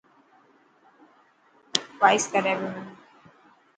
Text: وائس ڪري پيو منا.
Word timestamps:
وائس 2.01 2.23
ڪري 2.33 2.53
پيو 2.59 2.67
منا. 2.73 2.81